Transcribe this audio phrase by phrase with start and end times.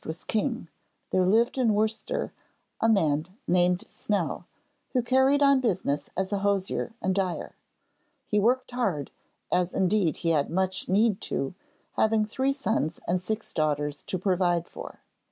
[0.03, 0.67] was king,
[1.11, 2.33] there lived in Worcester
[2.79, 4.47] a man named Snell,
[4.93, 7.53] who carried on business as a hosier and dyer.
[8.25, 9.11] He worked hard,
[9.51, 11.55] as indeed he had much need to do
[11.97, 15.01] having three sons and six daughters to provide for.